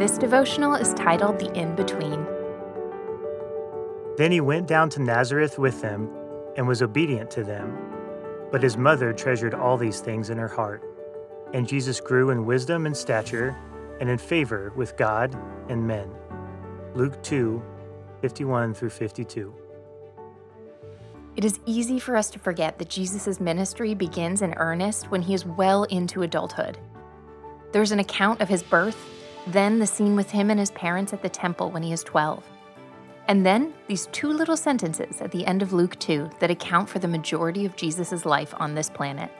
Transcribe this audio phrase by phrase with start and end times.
[0.00, 2.26] This devotional is titled The In Between.
[4.16, 6.08] Then he went down to Nazareth with them
[6.56, 7.76] and was obedient to them.
[8.50, 10.82] But his mother treasured all these things in her heart.
[11.52, 13.54] And Jesus grew in wisdom and stature
[14.00, 15.36] and in favor with God
[15.68, 16.10] and men.
[16.94, 17.62] Luke 2
[18.22, 19.54] 51 through 52.
[21.36, 25.34] It is easy for us to forget that Jesus' ministry begins in earnest when he
[25.34, 26.78] is well into adulthood.
[27.72, 28.96] There's an account of his birth,
[29.52, 32.44] then the scene with him and his parents at the temple when he is 12.
[33.28, 36.98] And then these two little sentences at the end of Luke 2 that account for
[36.98, 39.30] the majority of Jesus' life on this planet.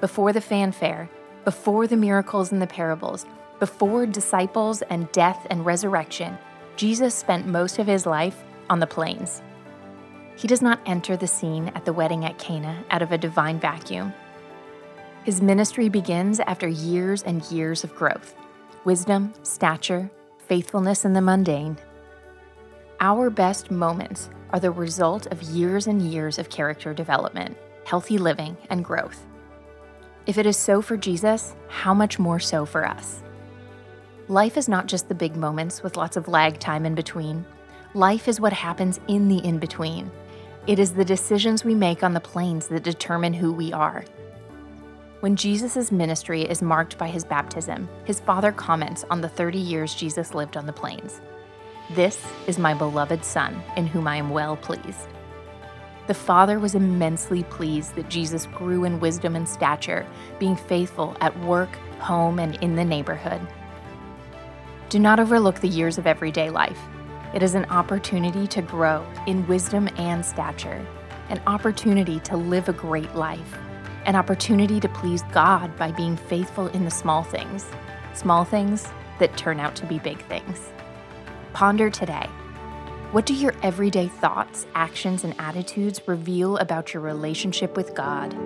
[0.00, 1.10] Before the fanfare,
[1.44, 3.26] before the miracles and the parables,
[3.58, 6.38] before disciples and death and resurrection,
[6.76, 9.42] Jesus spent most of his life on the plains.
[10.36, 13.58] He does not enter the scene at the wedding at Cana out of a divine
[13.58, 14.14] vacuum.
[15.24, 18.36] His ministry begins after years and years of growth
[18.84, 21.76] wisdom, stature, faithfulness in the mundane.
[23.00, 28.56] Our best moments are the result of years and years of character development, healthy living,
[28.70, 29.26] and growth.
[30.26, 33.22] If it is so for Jesus, how much more so for us?
[34.28, 37.46] Life is not just the big moments with lots of lag time in between.
[37.94, 40.10] Life is what happens in the in between.
[40.66, 44.04] It is the decisions we make on the plains that determine who we are.
[45.20, 49.92] When Jesus' ministry is marked by his baptism, his father comments on the 30 years
[49.92, 51.20] Jesus lived on the plains.
[51.90, 55.08] This is my beloved Son, in whom I am well pleased.
[56.06, 60.06] The Father was immensely pleased that Jesus grew in wisdom and stature,
[60.38, 63.40] being faithful at work, home, and in the neighborhood.
[64.88, 66.78] Do not overlook the years of everyday life.
[67.34, 70.86] It is an opportunity to grow in wisdom and stature,
[71.28, 73.58] an opportunity to live a great life,
[74.04, 77.66] an opportunity to please God by being faithful in the small things,
[78.14, 80.72] small things that turn out to be big things.
[81.52, 82.28] Ponder today.
[83.12, 88.36] What do your everyday thoughts, actions, and attitudes reveal about your relationship with God?